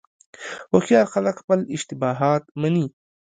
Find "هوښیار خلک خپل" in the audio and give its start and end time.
0.71-1.59